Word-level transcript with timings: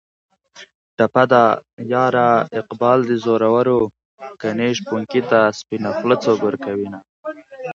ټپه 0.97 1.23
ده: 1.31 1.43
یاره 1.93 2.27
اقبال 2.59 2.99
دې 3.09 3.17
زورور 3.25 3.67
و 3.77 3.79
ګني 4.41 4.69
شپونکي 4.79 5.21
ته 5.29 5.39
سپینه 5.59 5.89
خوله 5.97 6.15
څوک 6.23 6.39
ورکوینه 6.43 6.99